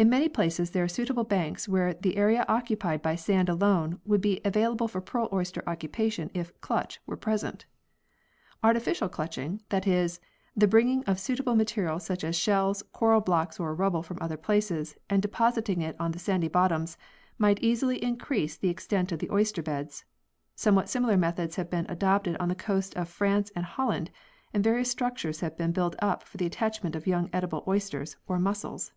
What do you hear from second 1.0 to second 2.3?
banks where the